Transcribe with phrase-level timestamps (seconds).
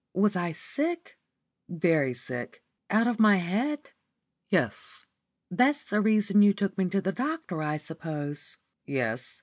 [0.15, 1.19] Was I sick?"
[1.69, 3.91] "Very sick." "Out of my head?"
[4.49, 5.05] "Yes."
[5.51, 9.39] "That's the reason you took me to the doctor, I suppose?" "Yes."